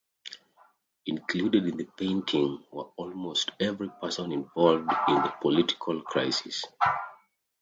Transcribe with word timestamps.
Included 1.05 1.67
in 1.67 1.77
the 1.77 1.85
painting 1.85 2.65
were 2.71 2.85
almost 2.97 3.51
every 3.59 3.89
person 4.01 4.31
involved 4.31 4.91
in 5.07 5.13
the 5.21 5.31
political 5.43 6.01
crisis. 6.01 6.65